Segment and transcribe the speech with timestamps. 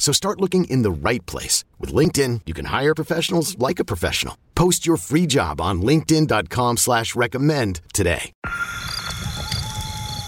[0.00, 1.62] So start looking in the right place.
[1.78, 4.36] With LinkedIn, you can hire professionals like a professional.
[4.56, 8.32] Post your free job on linkedin.com slash recommend today.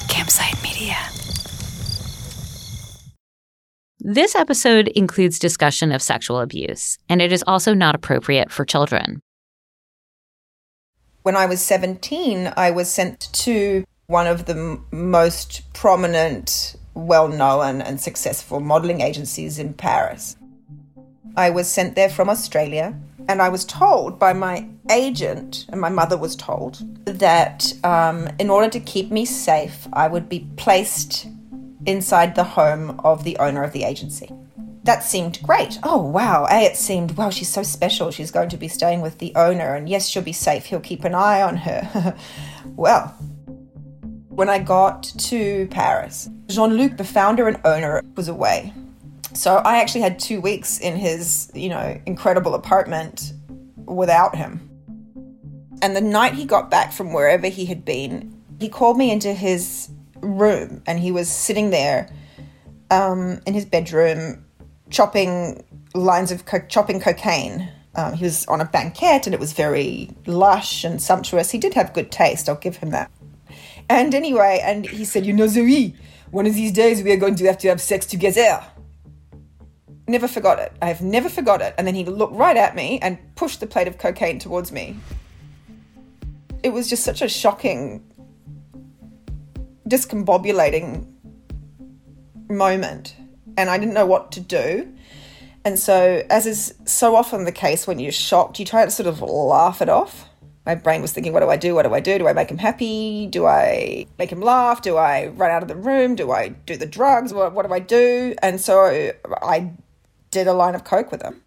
[0.09, 0.97] Campside Media.
[4.05, 9.20] This episode includes discussion of sexual abuse, and it is also not appropriate for children.
[11.23, 17.28] When I was 17, I was sent to one of the m- most prominent, well
[17.28, 20.37] known, and successful modeling agencies in Paris.
[21.37, 22.95] I was sent there from Australia,
[23.28, 28.50] and I was told by my agent, and my mother was told, that um, in
[28.50, 31.27] order to keep me safe, I would be placed
[31.86, 34.30] inside the home of the owner of the agency.
[34.84, 35.78] That seemed great.
[35.84, 36.47] Oh, wow.
[36.50, 38.11] A, it seemed, wow, she's so special.
[38.11, 40.67] She's going to be staying with the owner, and yes, she'll be safe.
[40.67, 42.17] He'll keep an eye on her.
[42.77, 43.17] well,
[44.34, 48.72] when I got to Paris, Jean Luc, the founder and owner, was away.
[49.34, 53.34] So I actually had two weeks in his, you know, incredible apartment
[53.84, 54.69] without him.
[55.83, 59.33] And the night he got back from wherever he had been, he called me into
[59.34, 62.08] his room and he was sitting there
[62.91, 64.44] um, in his bedroom
[64.91, 67.69] chopping lines of co- chopping cocaine.
[67.94, 71.50] Um, he was on a banquette and it was very lush and sumptuous.
[71.50, 73.11] He did have good taste, I'll give him that.
[73.93, 75.95] And anyway, and he said, You know, Zoe,
[76.31, 78.65] one of these days we are going to have to have sex together.
[80.09, 80.73] Never forgot it.
[80.81, 81.75] I have never forgot it.
[81.77, 84.97] And then he looked right at me and pushed the plate of cocaine towards me.
[86.63, 88.03] It was just such a shocking,
[89.87, 91.07] discombobulating
[92.48, 93.15] moment.
[93.59, 94.91] And I didn't know what to do.
[95.67, 99.07] And so, as is so often the case when you're shocked, you try to sort
[99.07, 100.31] of laugh it off.
[100.64, 101.74] My brain was thinking, what do I do?
[101.74, 102.18] What do I do?
[102.18, 103.27] Do I make him happy?
[103.27, 104.80] Do I make him laugh?
[104.80, 106.14] Do I run out of the room?
[106.14, 107.34] Do I do the drugs?
[107.34, 108.34] What, what do I do?
[108.42, 109.12] And so
[109.42, 109.72] I
[110.30, 111.42] did a line of coke with him.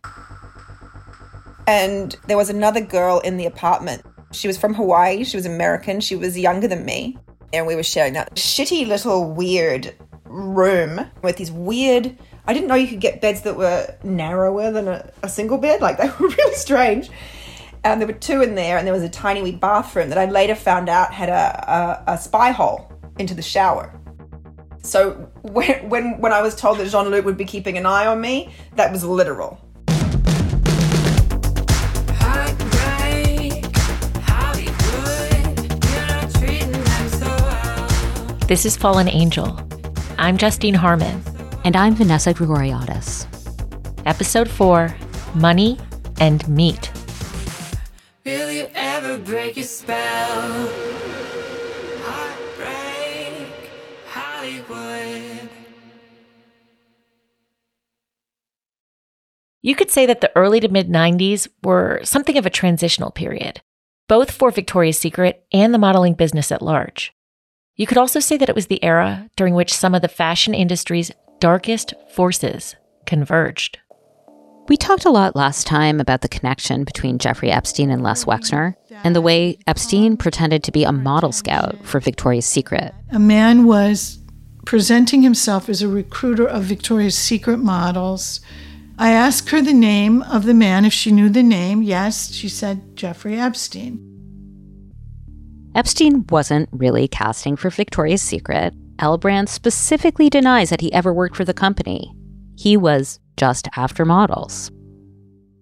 [1.68, 4.04] And there was another girl in the apartment.
[4.34, 5.24] She was from Hawaii.
[5.24, 6.02] She was American.
[6.02, 7.18] She was younger than me.
[7.54, 12.18] And we were sharing that shitty little weird room with these weird.
[12.48, 15.80] I didn't know you could get beds that were narrower than a, a single bed.
[15.80, 17.10] Like they were really strange.
[17.86, 20.26] And there were two in there, and there was a tiny wee bathroom that I
[20.26, 23.94] later found out had a, a, a spy hole into the shower.
[24.82, 25.12] So
[25.44, 28.20] when, when, when I was told that Jean Luc would be keeping an eye on
[28.20, 29.62] me, that was literal.
[38.48, 39.60] This is Fallen Angel.
[40.18, 41.22] I'm Justine Harmon.
[41.64, 43.28] And I'm Vanessa Grigoriadis.
[44.08, 44.96] Episode 4
[45.36, 45.78] Money
[46.20, 46.95] and Meat.
[49.26, 50.70] Break your spell?
[52.04, 53.72] Heartbreak,
[54.08, 55.50] Hollywood.
[59.64, 63.62] You could say that the early to mid 90s were something of a transitional period,
[64.08, 67.12] both for Victoria's Secret and the modeling business at large.
[67.76, 70.54] You could also say that it was the era during which some of the fashion
[70.54, 72.76] industry's darkest forces
[73.08, 73.80] converged.
[74.68, 78.74] We talked a lot last time about the connection between Jeffrey Epstein and Les Wexner,
[79.04, 82.92] and the way Epstein pretended to be a model scout for Victoria's Secret.
[83.12, 84.18] A man was
[84.66, 88.42] presenting himself as a recruiter of Victoria's Secret models.
[88.98, 91.84] I asked her the name of the man, if she knew the name.
[91.84, 94.00] Yes, she said Jeffrey Epstein.
[95.76, 98.74] Epstein wasn't really casting for Victoria's Secret.
[98.98, 99.18] L.
[99.20, 102.12] Brand specifically denies that he ever worked for the company.
[102.58, 104.72] He was just after models.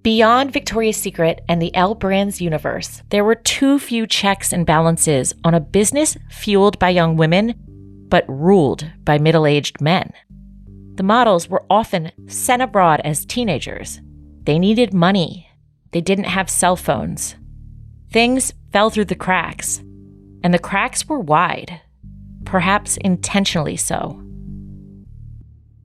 [0.04, 5.34] Beyond Victoria's Secret and the L Brands universe, there were too few checks and balances
[5.46, 7.56] on a business fueled by young women,
[8.10, 10.12] but ruled by middle aged men.
[10.96, 14.02] The models were often sent abroad as teenagers.
[14.44, 15.50] They needed money.
[15.92, 17.36] They didn't have cell phones.
[18.12, 19.80] Things fell through the cracks,
[20.44, 21.82] and the cracks were wide,
[22.46, 24.23] perhaps intentionally so.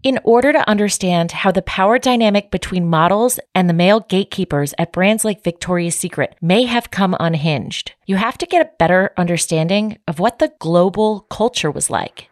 [0.04, 4.92] In order to understand how the power dynamic between models and the male gatekeepers at
[4.92, 9.98] brands like Victoria's Secret may have come unhinged, you have to get a better understanding
[10.06, 12.30] of what the global culture was like.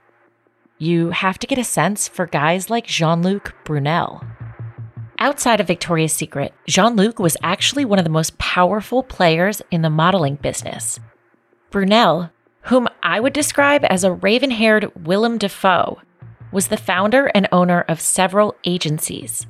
[0.79, 4.23] You have to get a sense for guys like Jean Luc Brunel.
[5.19, 9.83] Outside of Victoria's Secret, Jean Luc was actually one of the most powerful players in
[9.83, 11.01] the modeling business.
[11.71, 12.31] Brunel,
[12.63, 16.01] whom I would describe as a raven haired Willem Dafoe,
[16.53, 19.47] was the founder and owner of several agencies.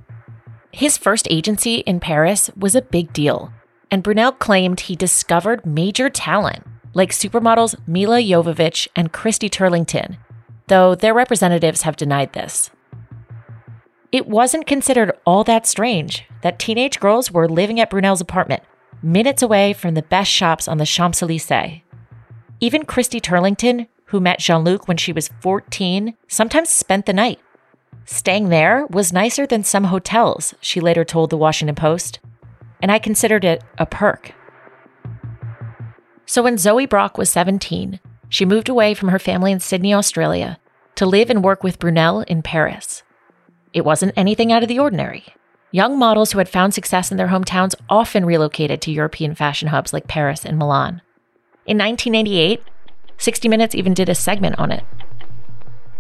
[0.73, 3.53] His first agency in Paris was a big deal,
[3.91, 6.65] and Brunel claimed he discovered major talent
[6.97, 10.17] like supermodels Milla Jovovich and Christy Turlington,
[10.69, 12.71] though their representatives have denied this.
[14.13, 18.63] It wasn't considered all that strange that teenage girls were living at Brunel's apartment,
[19.03, 21.83] minutes away from the best shops on the Champs Elysees.
[22.61, 27.41] Even Christy Turlington, who met Jean Luc when she was 14, sometimes spent the night.
[28.05, 32.21] Staying there was nicer than some hotels, she later told the Washington Post,
[32.81, 34.33] and I considered it a perk.
[36.25, 40.59] So when Zoe Brock was 17, she moved away from her family in Sydney, Australia,
[40.97, 43.03] to live and work with Brunel in Paris.
[43.73, 45.25] It wasn't anything out of the ordinary.
[45.71, 49.93] Young models who had found success in their hometowns often relocated to European fashion hubs
[49.93, 51.03] like Paris and Milan.
[51.67, 52.63] In 1988,
[53.19, 54.85] 60 Minutes even did a segment on it.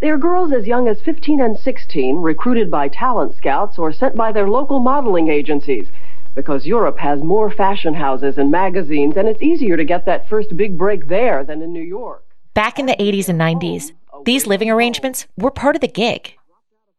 [0.00, 4.14] They are girls as young as 15 and 16, recruited by talent scouts or sent
[4.14, 5.88] by their local modeling agencies
[6.34, 10.54] because Europe has more fashion houses and magazines, and it's easier to get that first
[10.54, 12.22] big break there than in New York.
[12.52, 13.92] Back in the 80s and 90s,
[14.26, 16.34] these living arrangements were part of the gig.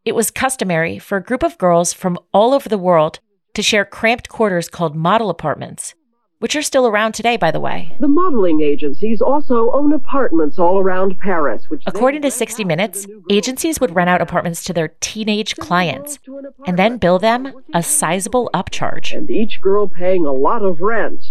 [0.03, 3.19] It was customary for a group of girls from all over the world
[3.53, 5.93] to share cramped quarters called model apartments
[6.39, 7.95] which are still around today, by the way.
[8.00, 11.69] The modeling agencies also own apartments all around Paris.
[11.69, 16.19] Which According to 60 Minutes, agencies would rent out apartments to their teenage clients
[16.66, 19.16] and then bill them a sizable upcharge.
[19.16, 21.24] And each girl paying a lot of rent.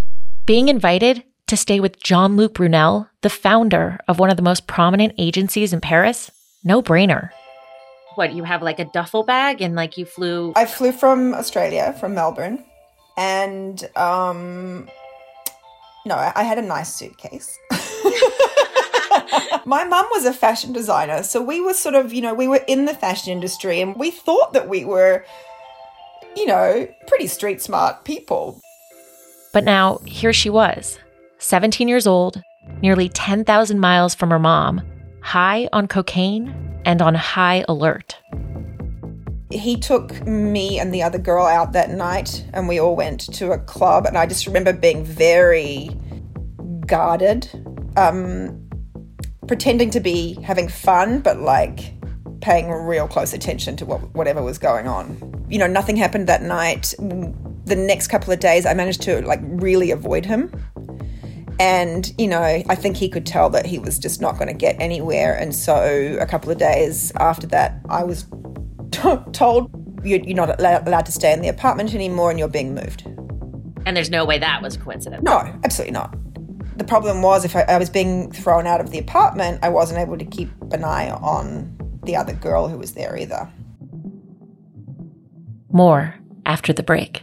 [0.45, 4.67] Being invited to stay with Jean Luc Brunel, the founder of one of the most
[4.67, 6.31] prominent agencies in Paris,
[6.65, 7.31] no brainer.
[8.17, 10.53] What, you have like a duffel bag and like you flew?
[10.57, 12.65] I flew from Australia, from Melbourne
[13.17, 14.89] and um,
[16.05, 17.59] no, I had a nice suitcase.
[19.67, 22.63] My mum was a fashion designer, so we were sort of, you know, we were
[22.69, 25.25] in the fashion industry and we thought that we were,
[26.37, 28.61] you know, pretty street smart people.
[29.53, 30.99] But now, here she was,
[31.39, 32.41] 17 years old,
[32.81, 34.83] nearly 10,000 miles from her mom,
[35.23, 36.55] high on cocaine
[36.85, 38.17] and on high alert
[39.51, 43.53] he took me and the other girl out that night and we all went to
[43.53, 44.07] a club.
[44.07, 45.91] And i just remember being very
[46.87, 47.49] guarded
[47.97, 48.63] um,
[49.49, 51.95] pretending to be having fun but like
[52.41, 55.47] paying real close attention to what, whatever was going on.
[55.49, 56.95] You know nothing happened that night.
[56.99, 60.51] The next couple of days i managed to like really avoid him.
[61.59, 64.55] And you know i think he could tell that he was just not going to
[64.55, 65.37] get anywhere.
[65.37, 68.27] And so a couple of days after that i was
[69.33, 69.71] told
[70.05, 73.07] you're, not allowed to stay in the apartment anymore and you're being moved.
[73.87, 75.23] And there's no way that was a coincidence.
[75.23, 76.15] No, absolutely not.
[76.79, 80.01] The problem was if I, I was being thrown out of the apartment, I wasn't
[80.01, 83.49] able to keep an eye on the other girl who was there either.
[85.71, 86.15] More
[86.45, 87.23] after the break.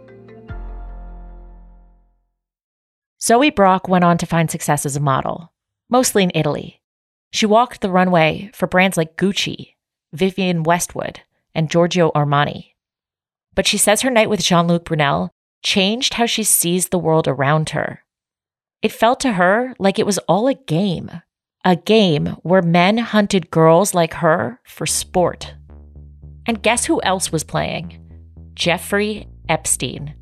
[3.23, 5.53] Zoe Brock went on to find success as a model,
[5.89, 6.81] mostly in Italy.
[7.31, 9.75] She walked the runway for brands like Gucci,
[10.11, 11.21] Vivienne Westwood,
[11.53, 12.71] and Giorgio Armani.
[13.53, 15.29] But she says her night with Jean Luc Brunel
[15.63, 18.03] changed how she sees the world around her.
[18.81, 21.11] It felt to her like it was all a game,
[21.63, 25.53] a game where men hunted girls like her for sport.
[26.47, 27.99] And guess who else was playing?
[28.55, 30.15] Jeffrey Epstein.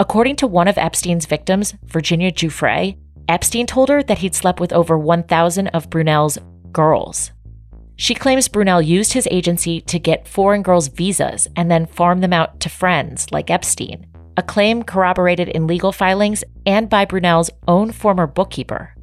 [0.00, 2.96] According to one of Epstein's victims, Virginia Giuffre,
[3.28, 6.38] Epstein told her that he'd slept with over 1,000 of Brunel's
[6.70, 7.32] girls.
[7.96, 12.32] She claims Brunel used his agency to get foreign girls visas and then farm them
[12.32, 17.90] out to friends like Epstein, a claim corroborated in legal filings and by Brunel's own
[17.90, 18.94] former bookkeeper.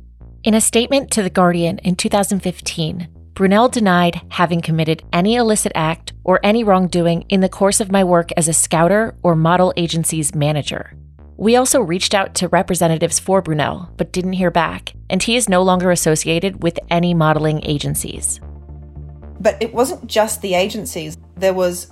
[0.45, 6.13] In a statement to The Guardian in 2015, Brunel denied having committed any illicit act
[6.23, 10.33] or any wrongdoing in the course of my work as a scouter or model agency's
[10.33, 10.93] manager.
[11.35, 15.49] We also reached out to representatives for Brunel, but didn't hear back, and he is
[15.49, 18.39] no longer associated with any modeling agencies.
[19.41, 21.91] But it wasn't just the agencies, there was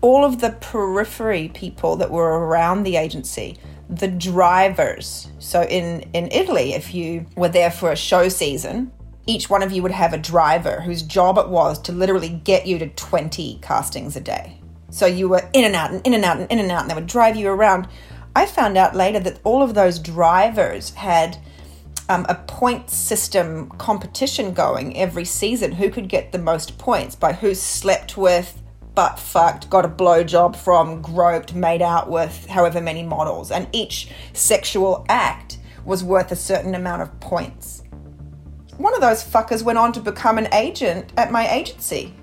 [0.00, 3.58] all of the periphery people that were around the agency,
[3.90, 5.28] the drivers.
[5.40, 8.92] So in, in Italy, if you were there for a show season,
[9.30, 12.66] each one of you would have a driver whose job it was to literally get
[12.66, 14.58] you to 20 castings a day.
[14.90, 16.90] So you were in and out and in and out and in and out, and
[16.90, 17.86] they would drive you around.
[18.34, 21.38] I found out later that all of those drivers had
[22.08, 27.32] um, a point system competition going every season who could get the most points by
[27.32, 28.60] who slept with,
[28.96, 33.52] butt fucked, got a blowjob from, groped, made out with however many models.
[33.52, 37.79] And each sexual act was worth a certain amount of points.
[38.80, 42.14] One of those fuckers went on to become an agent at my agency.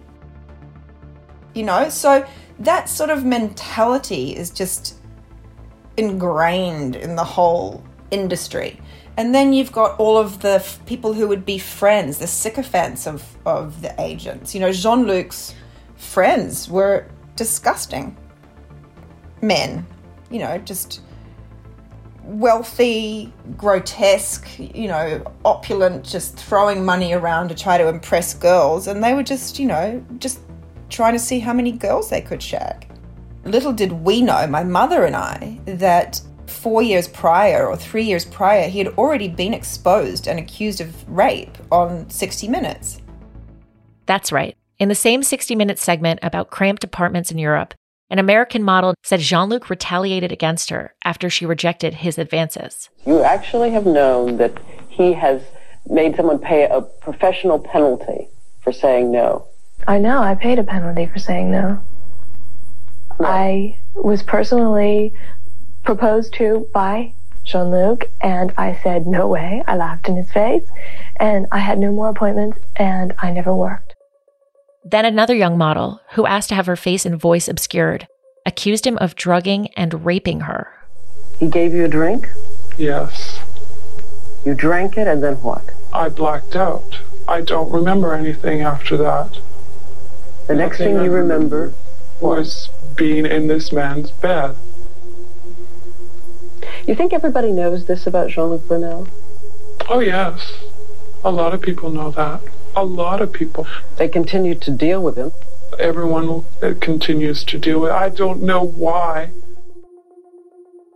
[1.54, 2.26] You know, so
[2.58, 4.96] that sort of mentality is just
[5.98, 8.80] ingrained in the whole industry.
[9.18, 13.06] And then you've got all of the f- people who would be friends, the sycophants
[13.06, 14.56] of, of the agents.
[14.56, 15.54] You know, Jean Luc's
[15.96, 18.18] friends were disgusting
[19.44, 19.86] men,
[20.32, 21.02] you know, just
[22.28, 28.88] wealthy, grotesque, you know, opulent, just throwing money around to try to impress girls.
[28.88, 30.42] And they were just, you know, just
[30.90, 32.88] trying to see how many girls they could shag.
[33.46, 38.26] Little did we know, my mother and I, that four years prior or three years
[38.26, 43.02] prior, he had already been exposed and accused of rape on 60 Minutes.
[44.06, 44.56] That's right.
[44.80, 47.74] In the same 60 Minutes segment about cramped apartments in Europe,
[48.10, 52.90] an American model said Jean Luc retaliated against her after she rejected his advances.
[53.06, 54.58] You actually have known that
[54.90, 55.42] he has
[55.88, 58.30] made someone pay a professional penalty
[58.62, 59.48] for saying no.
[59.88, 61.80] I know, I paid a penalty for saying no.
[63.20, 63.26] no.
[63.26, 65.14] I was personally
[65.84, 69.64] proposed to by Jean Luc, and I said, no way.
[69.68, 70.68] I laughed in his face,
[71.18, 73.87] and I had no more appointments, and I never worked.
[74.90, 78.08] Then another young model, who asked to have her face and voice obscured,
[78.46, 80.72] accused him of drugging and raping her.
[81.40, 82.30] He gave you a drink?
[82.78, 83.42] Yes.
[84.46, 85.72] You drank it and then what?
[85.92, 87.00] I blacked out.
[87.28, 89.42] I don't remember anything after that.
[90.48, 91.74] The next thing you remember
[92.22, 94.56] was being in this man's bed.
[96.88, 99.10] You think everybody knows this about Jean-Luc Brunel?
[99.90, 100.54] Oh, yes.
[101.26, 102.40] A lot of people know that.
[102.78, 103.66] A lot of people.
[103.96, 105.32] They continue to deal with him.
[105.80, 106.46] Everyone
[106.80, 107.96] continues to deal with it.
[107.96, 109.32] I don't know why.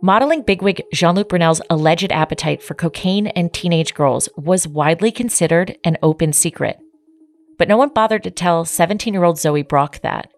[0.00, 5.76] Modeling bigwig Jean Luc Brunel's alleged appetite for cocaine and teenage girls was widely considered
[5.82, 6.78] an open secret.
[7.58, 10.30] But no one bothered to tell 17 year old Zoe Brock that.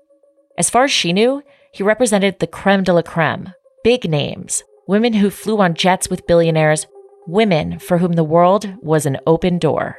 [0.57, 1.43] As far as she knew,
[1.75, 6.27] he represented the creme de la creme big names, women who flew on jets with
[6.27, 6.87] billionaires,
[7.27, 9.99] women for whom the world was an open door.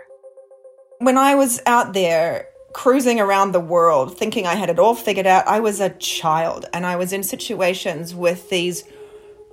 [0.99, 5.27] When I was out there cruising around the world thinking I had it all figured
[5.27, 8.83] out, I was a child and I was in situations with these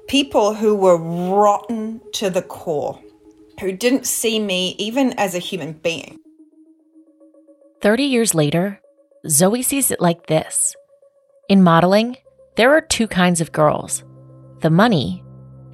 [0.09, 3.01] people who were rotten to the core,
[3.61, 6.19] who didn't see me even as a human being.
[7.81, 8.81] 30 years later,
[9.29, 10.77] Zoe sees it like this.
[11.49, 12.17] In modeling,
[12.57, 14.05] there are two kinds of girls
[14.61, 15.25] the money,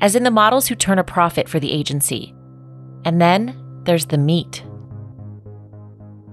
[0.01, 2.35] as in the models who turn a profit for the agency.
[3.05, 4.65] And then there's the meat.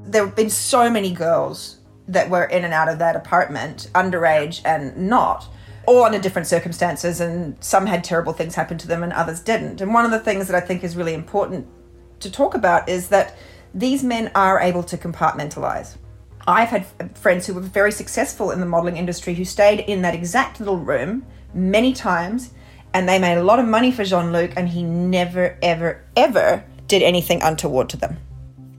[0.06, 4.62] There have been so many girls that were in and out of that apartment, underage
[4.64, 5.48] and not,
[5.88, 9.82] all under different circumstances, and some had terrible things happen to them and others didn't.
[9.82, 11.68] And one of the things that I think is really important
[12.20, 13.36] to talk about is that
[13.74, 15.98] these men are able to compartmentalize.
[16.48, 16.86] I've had
[17.18, 20.78] friends who were very successful in the modeling industry who stayed in that exact little
[20.78, 22.52] room many times
[22.94, 26.64] and they made a lot of money for Jean Luc and he never, ever, ever
[26.88, 28.18] did anything untoward to them.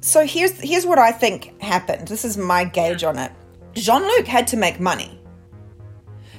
[0.06, 2.06] So here's here's what I think happened.
[2.06, 3.32] This is my gauge on it.
[3.74, 5.20] Jean Luc had to make money.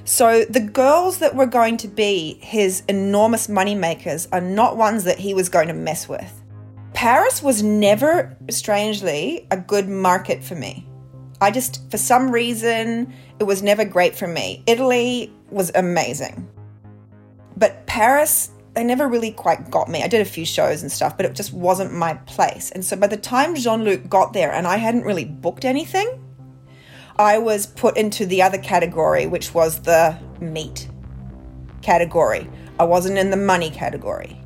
[0.06, 5.04] So the girls that were going to be his enormous money makers are not ones
[5.04, 6.32] that he was going to mess with.
[6.94, 10.88] Paris was never, strangely, a good market for me.
[11.42, 14.64] I just, for some reason, it was never great for me.
[14.66, 16.48] Italy was amazing.
[17.58, 20.04] But Paris, they never really quite got me.
[20.04, 22.70] I did a few shows and stuff, but it just wasn't my place.
[22.70, 26.24] And so by the time Jean Luc got there and I hadn't really booked anything,
[27.18, 30.88] I was put into the other category, which was the meat.
[31.82, 32.50] category.
[32.80, 34.40] I wasn't in the money category.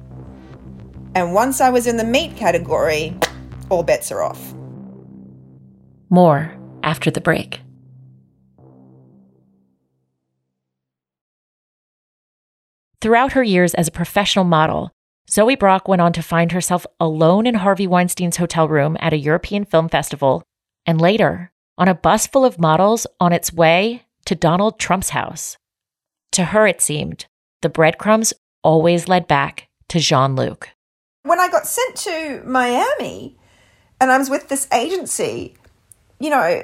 [1.16, 3.18] And once I was in the meat category,
[3.70, 4.54] all bets are off.
[6.10, 7.61] More after the break.
[13.02, 14.92] Throughout her years as a professional model,
[15.28, 19.18] Zoe Brock went on to find herself alone in Harvey Weinstein's hotel room at a
[19.18, 20.44] European film festival,
[20.86, 25.58] and later on a bus full of models on its way to Donald Trump's house.
[26.34, 27.26] To her, it seemed,
[27.64, 30.70] the breadcrumbs always led back to Jean Luc.
[31.24, 33.36] When I got sent to Miami
[34.00, 35.56] and I was with this agency,
[36.20, 36.64] you know,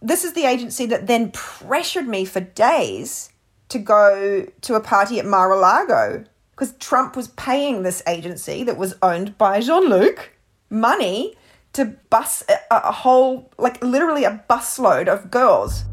[0.00, 3.28] this is the agency that then pressured me for days
[3.74, 8.62] to go to a party at Mar a Lago because Trump was paying this agency
[8.62, 10.30] that was owned by Jean Luc
[10.70, 11.34] money
[11.72, 15.84] to bus a, a, whole, like literally a busload of girls.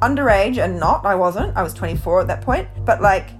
[0.00, 1.56] Underage and not, I wasn't.
[1.56, 2.68] I was 24 at that point.
[2.84, 3.30] But like,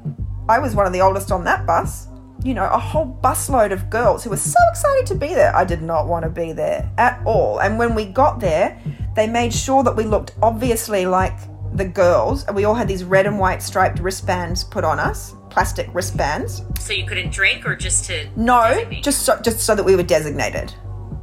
[0.49, 2.09] I was one of the oldest on that bus.
[2.43, 5.55] You know, a whole busload of girls who were so excited to be there.
[5.55, 7.61] I did not want to be there at all.
[7.61, 8.83] And when we got there,
[9.15, 11.39] they made sure that we looked obviously like
[11.77, 15.35] the girls, and we all had these red and white striped wristbands put on us,
[15.51, 16.63] plastic wristbands.
[16.81, 19.05] So you couldn't drink, or just to no, designate?
[19.05, 20.75] just so, just so that we were designated.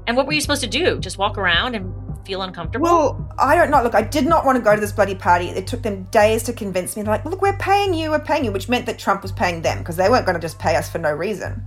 [0.08, 1.00] And what were you supposed to do?
[1.00, 1.94] Just walk around and
[2.26, 2.84] feel uncomfortable?
[2.84, 3.82] Well, I don't know.
[3.84, 5.50] Look, I did not want to go to this bloody party.
[5.50, 7.04] It took them days to convince me.
[7.04, 9.62] They're like, look, we're paying you, we're paying you, which meant that Trump was paying
[9.62, 11.64] them because they weren't going to just pay us for no reason.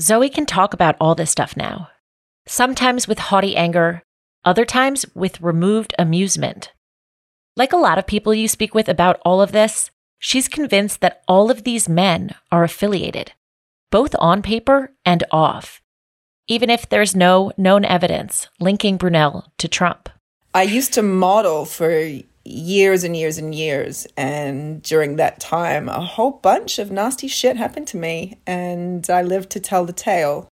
[0.00, 1.88] Zoe can talk about all this stuff now.
[2.46, 4.02] Sometimes with haughty anger,
[4.46, 6.72] other times with removed amusement.
[7.56, 11.22] Like a lot of people you speak with about all of this, she's convinced that
[11.28, 13.32] all of these men are affiliated,
[13.90, 15.82] both on paper and off,
[16.46, 20.08] even if there's no known evidence linking Brunel to Trump.
[20.54, 21.90] I used to model for
[22.46, 24.06] years and years and years.
[24.16, 29.22] And during that time, a whole bunch of nasty shit happened to me, and I
[29.22, 30.48] lived to tell the tale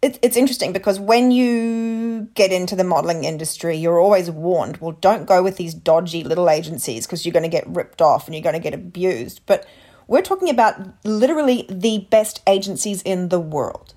[0.00, 4.92] it, it's interesting because when you get into the modeling industry, you're always warned, well,
[4.92, 8.34] don't go with these dodgy little agencies because you're going to get ripped off and
[8.34, 9.40] you're going to get abused.
[9.46, 9.66] But
[10.06, 13.94] we're talking about literally the best agencies in the world.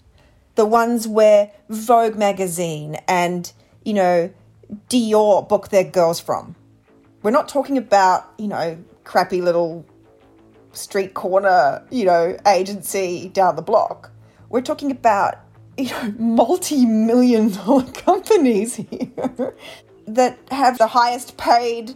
[0.55, 3.51] The ones where Vogue magazine and,
[3.85, 4.33] you know,
[4.89, 6.55] Dior book their girls from.
[7.21, 9.85] We're not talking about, you know, crappy little
[10.73, 14.11] street corner, you know, agency down the block.
[14.49, 15.35] We're talking about
[15.77, 19.55] you know, multi-million dollar companies here
[20.07, 21.93] that have the highest paid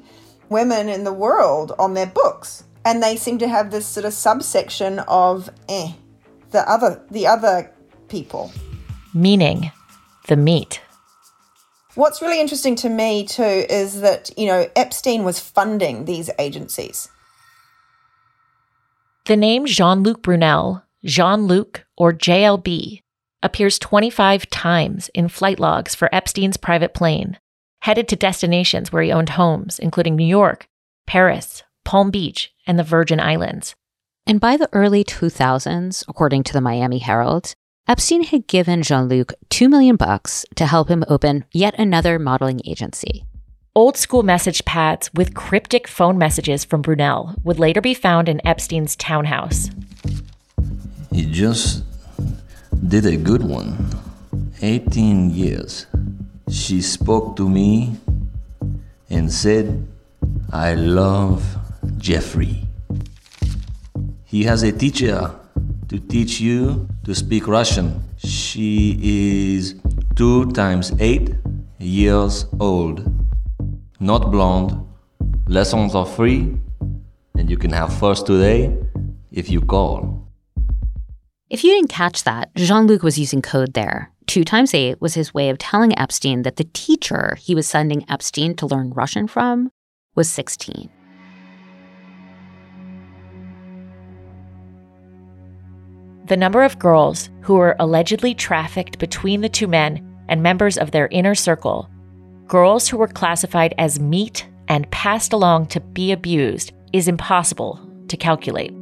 [0.49, 2.63] women in the world on their books.
[2.83, 5.93] And they seem to have this sort of subsection of eh,
[6.51, 7.71] the other the other
[8.07, 8.51] people.
[9.13, 9.71] Meaning
[10.27, 10.81] the meat.
[11.95, 17.09] What's really interesting to me too is that, you know, Epstein was funding these agencies.
[19.25, 23.01] The name Jean Luc Brunel, Jean Luc, or JLB,
[23.45, 27.37] appears 25 times in flight logs for Epstein's private plane,
[27.83, 30.67] headed to destinations where he owned homes, including New York,
[31.05, 33.75] Paris, Palm Beach, and the Virgin Islands.
[34.25, 37.53] And by the early 2000s, according to the Miami Herald,
[37.87, 43.25] Epstein had given Jean-Luc 2 million bucks to help him open yet another modeling agency.
[43.75, 48.45] Old school message pads with cryptic phone messages from Brunel would later be found in
[48.47, 49.69] Epstein's townhouse.
[51.11, 51.83] He just
[52.87, 53.89] did a good one.
[54.61, 55.85] 18 years.
[56.49, 57.97] She spoke to me
[59.09, 59.87] and said,
[60.51, 61.43] I love
[61.97, 62.67] Jeffrey.
[64.23, 65.31] He has a teacher
[65.89, 68.03] to teach you to speak Russian.
[68.17, 68.99] She
[69.57, 69.75] is
[70.15, 71.35] two times eight
[71.79, 73.05] years old.
[73.99, 74.81] Not blonde.
[75.47, 76.57] Lessons are free,
[77.35, 78.75] and you can have first today
[79.31, 80.24] if you call.
[81.47, 84.11] If you didn't catch that, Jean Luc was using code there.
[84.25, 88.03] Two times eight was his way of telling Epstein that the teacher he was sending
[88.09, 89.71] Epstein to learn Russian from
[90.15, 90.89] was 16.
[96.25, 100.89] The number of girls who were allegedly trafficked between the two men and members of
[100.89, 101.87] their inner circle,
[102.47, 108.17] girls who were classified as meat and passed along to be abused, is impossible to
[108.17, 108.73] calculate.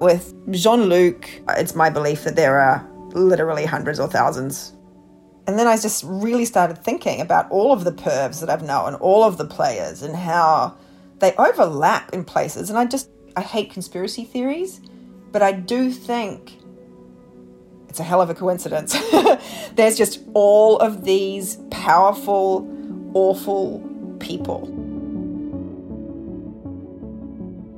[0.00, 4.72] With Jean Luc, it's my belief that there are literally hundreds or thousands.
[5.46, 8.94] And then I just really started thinking about all of the pervs that I've known,
[8.94, 10.76] all of the players, and how
[11.18, 12.70] they overlap in places.
[12.70, 14.80] And I just, I hate conspiracy theories,
[15.32, 16.58] but I do think
[17.88, 18.96] it's a hell of a coincidence.
[19.74, 22.66] There's just all of these powerful,
[23.12, 23.80] awful
[24.18, 24.89] people.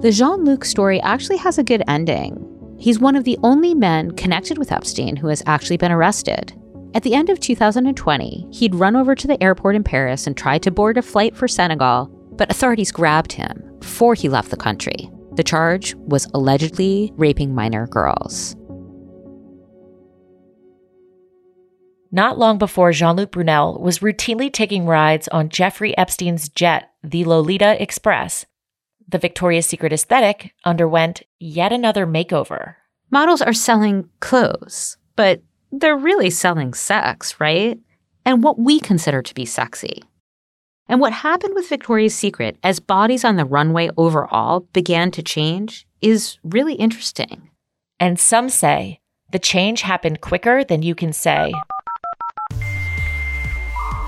[0.03, 2.77] The Jean Luc story actually has a good ending.
[2.77, 6.53] He's one of the only men connected with Epstein who has actually been arrested.
[6.93, 10.65] At the end of 2020, he'd run over to the airport in Paris and tried
[10.65, 15.09] to board a flight for Senegal, but authorities grabbed him before he left the country.
[15.35, 18.57] The charge was allegedly raping minor girls.
[22.11, 27.25] Not long before Jean Luc Brunel was routinely taking rides on Jeffrey Epstein's jet, the
[27.25, 28.47] Lolita Express,
[29.09, 32.77] the Victoria's Secret aesthetic underwent yet another makeover.
[33.11, 37.79] Models are selling clothes, but they're really selling sex, right?
[38.25, 40.03] And what we consider to be sexy.
[40.89, 45.87] And what happened with Victoria's Secret as bodies on the runway overall began to change
[46.01, 47.51] is really interesting.
[48.01, 51.53] And some say the change happened quicker than you can say.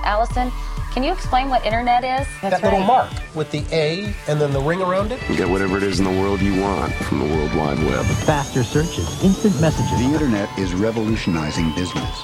[0.05, 0.53] Allison,
[0.95, 2.27] can you explain what internet is?
[2.41, 5.21] that little mark with the A and then the ring around it.
[5.29, 8.07] You get whatever it is in the world you want from the World Wide Web.
[8.07, 9.99] Faster searches, instant messages.
[9.99, 12.23] The internet is revolutionizing business.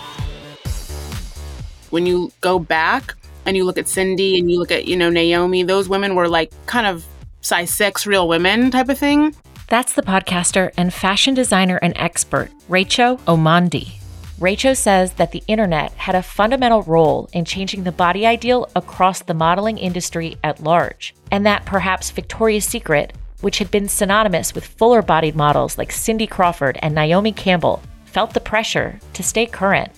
[1.91, 5.11] When you go back and you look at Cindy and you look at, you know,
[5.11, 7.05] Naomi, those women were like kind of
[7.41, 9.35] size six real women type of thing.
[9.67, 14.00] That's the podcaster and fashion designer and expert, Rachel Omandi.
[14.41, 19.21] Rachel says that the internet had a fundamental role in changing the body ideal across
[19.21, 24.65] the modeling industry at large, and that perhaps Victoria's Secret, which had been synonymous with
[24.65, 29.93] fuller bodied models like Cindy Crawford and Naomi Campbell, felt the pressure to stay current.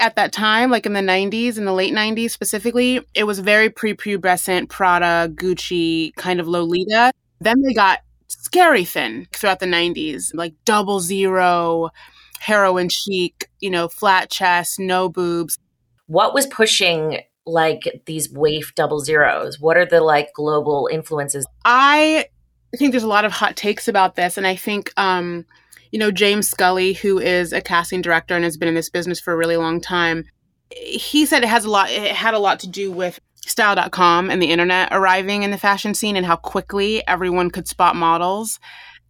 [0.00, 3.70] At that time, like in the 90s, in the late 90s specifically, it was very
[3.70, 7.12] prepubescent Prada, Gucci, kind of Lolita.
[7.40, 11.90] Then they got scary thin throughout the 90s, like double zero,
[12.40, 15.58] heroin chic, you know, flat chest, no boobs.
[16.06, 19.60] What was pushing like these waif double zeros?
[19.60, 21.46] What are the like global influences?
[21.64, 22.26] I
[22.76, 25.44] think there's a lot of hot takes about this, and I think, um,
[25.92, 29.20] you know, James Scully, who is a casting director and has been in this business
[29.20, 30.24] for a really long time,
[30.70, 31.90] he said it has a lot.
[31.90, 35.94] It had a lot to do with style.com and the internet arriving in the fashion
[35.94, 38.60] scene and how quickly everyone could spot models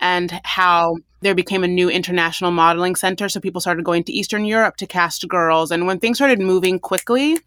[0.01, 3.29] and how there became a new international modeling center.
[3.29, 5.71] So people started going to Eastern Europe to cast girls.
[5.71, 7.39] And when things started moving quickly,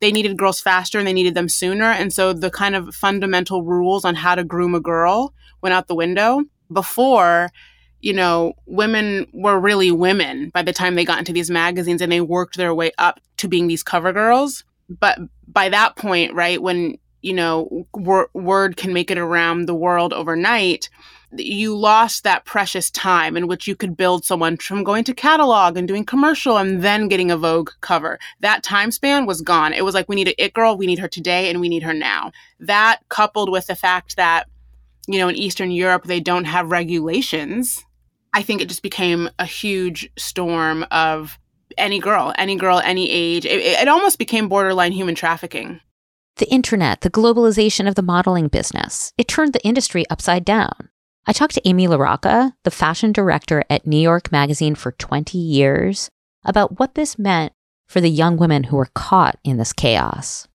[0.00, 1.84] they needed girls faster and they needed them sooner.
[1.84, 5.32] And so the kind of fundamental rules on how to groom a girl
[5.62, 6.42] went out the window.
[6.72, 7.50] Before,
[8.00, 12.10] you know, women were really women by the time they got into these magazines and
[12.10, 14.64] they worked their way up to being these cover girls.
[14.88, 19.74] But by that point, right, when, you know, wor- word can make it around the
[19.74, 20.90] world overnight,
[21.34, 25.76] you lost that precious time in which you could build someone from going to catalog
[25.76, 28.18] and doing commercial and then getting a Vogue cover.
[28.40, 29.72] That time span was gone.
[29.72, 31.82] It was like, we need an it girl, we need her today, and we need
[31.82, 32.32] her now.
[32.60, 34.48] That coupled with the fact that,
[35.06, 37.84] you know, in Eastern Europe, they don't have regulations.
[38.34, 41.38] I think it just became a huge storm of
[41.78, 43.46] any girl, any girl, any age.
[43.46, 45.80] It, it almost became borderline human trafficking.
[46.36, 50.88] The internet, the globalization of the modeling business, it turned the industry upside down.
[51.24, 56.10] I talked to Amy LaRocca, the fashion director at New York Magazine for 20 years,
[56.44, 57.52] about what this meant
[57.86, 60.48] for the young women who were caught in this chaos.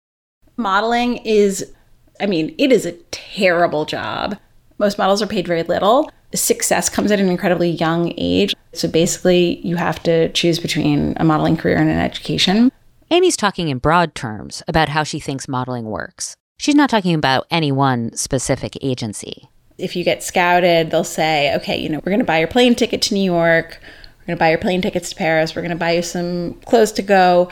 [0.58, 1.72] Modeling is,
[2.20, 4.40] I mean, it is a terrible job.
[4.80, 6.10] Most models are paid very little.
[6.34, 8.56] Success comes at an incredibly young age.
[8.74, 12.72] So basically, you have to choose between a modeling career and an education.
[13.12, 16.36] Amy's talking in broad terms about how she thinks modeling works.
[16.58, 21.78] She's not talking about any one specific agency if you get scouted, they'll say, okay,
[21.78, 23.80] you know, we're going to buy your plane ticket to New York.
[23.82, 25.56] We're going to buy your plane tickets to Paris.
[25.56, 27.50] We're going to buy you some clothes to go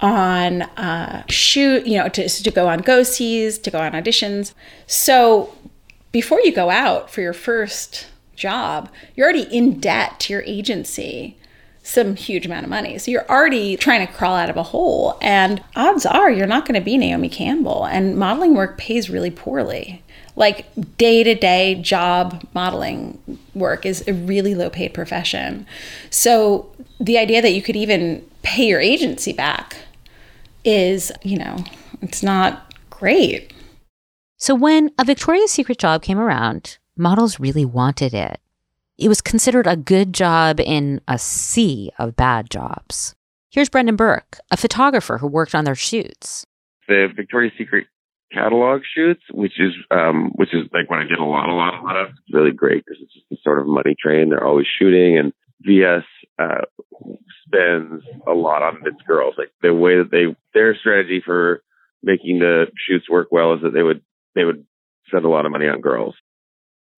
[0.00, 4.52] on uh, shoot, you know, to, to go on go sees, to go on auditions.
[4.86, 5.54] So
[6.12, 11.36] before you go out for your first job, you're already in debt to your agency
[11.82, 12.98] some huge amount of money.
[12.98, 15.18] So you're already trying to crawl out of a hole.
[15.22, 17.84] And odds are you're not going to be Naomi Campbell.
[17.86, 20.02] And modeling work pays really poorly
[20.40, 23.18] like day to day job modeling
[23.54, 25.66] work is a really low paid profession.
[26.08, 29.76] So the idea that you could even pay your agency back
[30.64, 31.62] is, you know,
[32.00, 33.52] it's not great.
[34.38, 38.40] So when a Victoria's Secret job came around, models really wanted it.
[38.96, 43.14] It was considered a good job in a sea of bad jobs.
[43.50, 46.46] Here's Brendan Burke, a photographer who worked on their shoots.
[46.88, 47.86] The Victoria's Secret
[48.32, 51.74] catalog shoots, which is um, which is like what I did a lot, a lot,
[51.74, 52.08] a lot of.
[52.10, 54.30] It's really great because it's just a sort of money train.
[54.30, 56.04] They're always shooting, and VS
[56.38, 56.64] uh,
[57.46, 59.34] spends a lot on its girls.
[59.36, 61.62] Like the way that they their strategy for
[62.02, 64.02] making the shoots work well is that they would
[64.34, 64.64] they would
[65.06, 66.14] spend a lot of money on girls.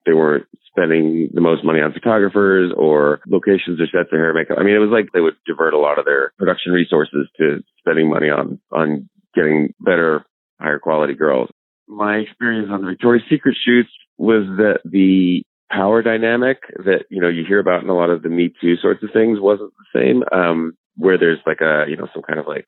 [0.07, 4.59] they weren't spending the most money on photographers or locations or sets or hair makeup.
[4.59, 7.62] I mean, it was like they would divert a lot of their production resources to
[7.79, 10.25] spending money on, on getting better,
[10.62, 11.51] higher quality girls.
[11.88, 17.29] My experience on the Victoria's Secret shoots was that the power dynamic that, you know,
[17.29, 19.98] you hear about in a lot of the Me Too sorts of things wasn't the
[19.98, 20.22] same.
[20.33, 22.66] Um, where there's like a, you know, some kind of like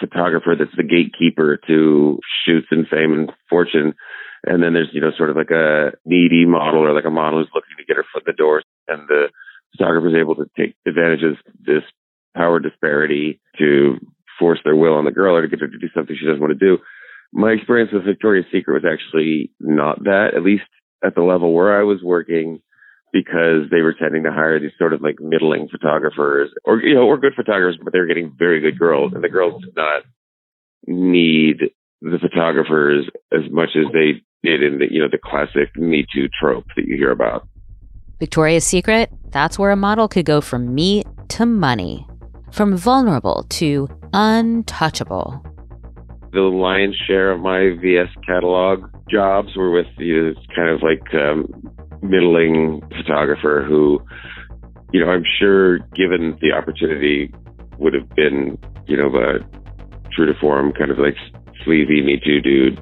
[0.00, 3.94] photographer that's the gatekeeper to shoots and fame and fortune.
[4.44, 7.40] And then there's, you know, sort of like a needy model or like a model
[7.40, 8.62] who's looking to get her foot in the door.
[8.88, 9.28] And the
[9.76, 11.84] photographer is able to take advantage of this
[12.34, 13.98] power disparity to
[14.38, 16.40] force their will on the girl or to get her to do something she doesn't
[16.40, 16.78] want to do.
[17.32, 20.64] My experience with Victoria's Secret was actually not that, at least
[21.04, 22.60] at the level where I was working
[23.12, 27.02] because they were tending to hire these sort of like middling photographers or, you know,
[27.02, 30.02] or good photographers, but they were getting very good girls and the girls did not
[30.86, 31.56] need
[32.00, 36.28] the photographers as much as they did in the, you know, the classic Me Too
[36.40, 37.46] trope that you hear about.
[38.18, 42.06] Victoria's Secret, that's where a model could go from meat to money,
[42.50, 45.44] from vulnerable to untouchable.
[46.32, 51.46] The lion's share of my VS catalog jobs were with these kind of like um,
[52.02, 54.00] middling photographer who,
[54.92, 57.32] you know, I'm sure given the opportunity
[57.78, 59.38] would have been, you know, a
[60.14, 61.16] true to form kind of like
[61.64, 62.80] sleazy Me Too dude.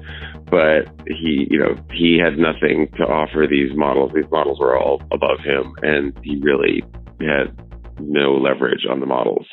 [0.49, 4.11] But he, you know, he had nothing to offer these models.
[4.13, 6.83] These models were all above him, and he really
[7.21, 7.55] had
[7.99, 9.47] no leverage on the models.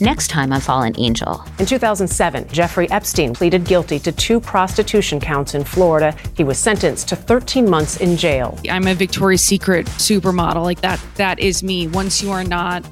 [0.00, 1.44] Next time on Fallen Angel.
[1.58, 6.16] In 2007, Jeffrey Epstein pleaded guilty to two prostitution counts in Florida.
[6.36, 8.58] He was sentenced to 13 months in jail.
[8.68, 10.62] I'm a Victoria's Secret supermodel.
[10.62, 11.86] Like that that is me.
[11.88, 12.84] Once you are not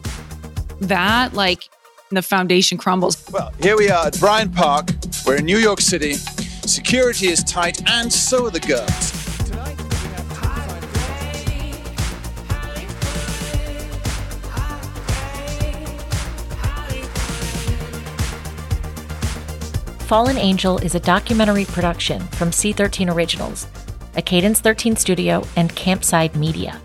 [0.81, 1.69] that, like
[2.11, 3.25] the foundation crumbles.
[3.33, 4.91] Well, here we are at Bryant Park.
[5.27, 6.15] We're in New York City.
[6.15, 9.22] Security is tight, and so are the girls.
[20.13, 23.67] Fallen Angel is a documentary production from C13 Originals,
[24.15, 26.79] a Cadence 13 studio, and Campside Media.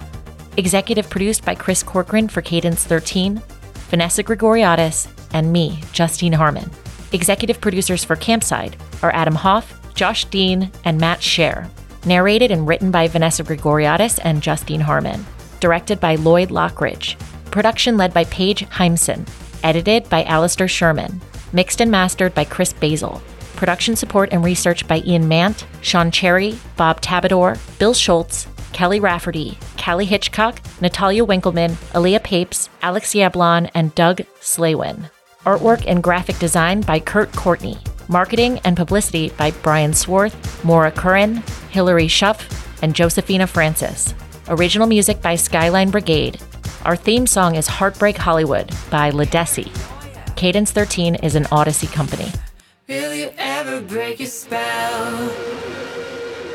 [0.56, 3.42] Executive produced by Chris Corcoran for Cadence 13,
[3.90, 6.72] Vanessa Grigoriadis, and me, Justine Harmon.
[7.12, 11.70] Executive producers for Campside are Adam Hoff, Josh Dean, and Matt Scher.
[12.06, 15.26] Narrated and written by Vanessa Grigoriadis and Justine Harmon.
[15.60, 17.20] Directed by Lloyd Lockridge.
[17.52, 19.28] Production led by Paige Heimson.
[19.66, 21.20] Edited by Alistair Sherman.
[21.54, 23.22] Mixed and mastered by Chris Basil.
[23.56, 29.58] Production support and research by Ian Mant, Sean Cherry, Bob Tabador, Bill Schultz, Kelly Rafferty,
[29.78, 35.10] Callie Hitchcock, Natalia Winkleman, Aaliyah Papes, Alex Yablon, and Doug Slaywin.
[35.46, 37.78] Artwork and graphic design by Kurt Courtney.
[38.10, 41.38] Marketing and publicity by Brian Swarth, Maura Curran,
[41.72, 44.14] Hilary Schuff, and Josephina Francis.
[44.50, 46.40] Original music by Skyline Brigade.
[46.86, 49.72] Our theme song is Heartbreak Hollywood by Ledisi.
[50.38, 52.32] Cadence 13 is an Odyssey company.
[52.88, 55.34] Will you ever break your spell?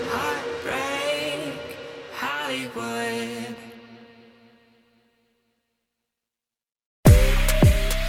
[0.08, 1.58] Heartbreak,
[2.14, 3.56] Hollywood.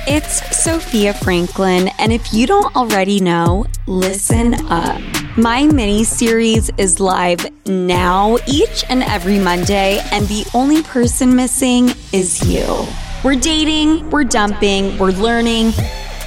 [0.05, 5.01] It's Sophia Franklin, and if you don't already know, listen up.
[5.35, 11.89] My mini series is live now, each and every Monday, and the only person missing
[12.11, 12.85] is you.
[13.23, 15.71] We're dating, we're dumping, we're learning,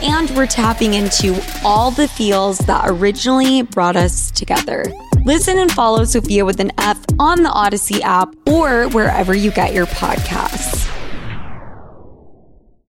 [0.01, 4.83] and we're tapping into all the feels that originally brought us together.
[5.27, 9.75] Listen and follow Sophia with an F on the Odyssey app or wherever you get
[9.75, 10.76] your podcasts.